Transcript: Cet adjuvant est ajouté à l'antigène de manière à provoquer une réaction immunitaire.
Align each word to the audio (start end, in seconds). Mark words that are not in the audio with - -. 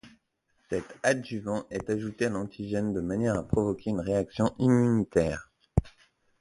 Cet 0.71 0.97
adjuvant 1.03 1.67
est 1.69 1.91
ajouté 1.91 2.25
à 2.25 2.29
l'antigène 2.29 2.91
de 2.91 3.01
manière 3.01 3.35
à 3.37 3.43
provoquer 3.47 3.91
une 3.91 3.99
réaction 3.99 4.51
immunitaire. 4.57 5.51